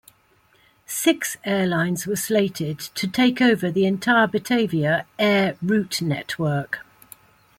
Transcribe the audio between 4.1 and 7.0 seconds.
Batavia Air route network.